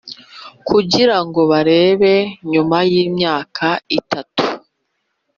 [0.67, 2.13] kugira ngo barebe
[2.51, 3.67] nyuma y’imyaka
[3.99, 4.43] itatu